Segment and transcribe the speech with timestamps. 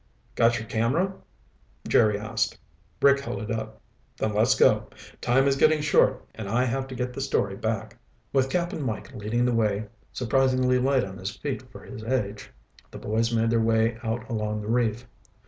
[0.33, 1.13] "Got your camera?"
[1.87, 2.57] Jerry asked.
[3.03, 3.79] Rick held it up.
[4.17, 4.89] "Then let's go.
[5.21, 7.99] Time is getting short and I have to get the story back."
[8.33, 12.49] With Cap'n Mike leading the way, surprisingly light on his feet for his age,
[12.89, 15.05] the boys made their way out along the reef.